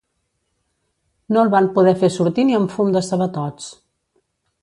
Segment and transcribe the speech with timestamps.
[1.35, 3.71] No el van poder fer sortir ni amb fum de sabatots.